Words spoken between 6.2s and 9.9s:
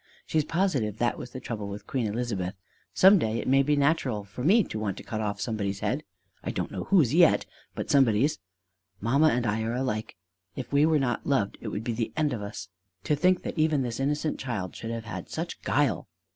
I don't know whose yet but somebody's. Mamma and I are